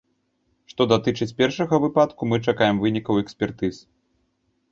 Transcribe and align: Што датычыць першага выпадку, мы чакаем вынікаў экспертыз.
Што 0.71 0.87
датычыць 0.93 1.33
першага 1.41 1.75
выпадку, 1.83 2.21
мы 2.31 2.41
чакаем 2.49 2.75
вынікаў 2.85 3.21
экспертыз. 3.25 3.75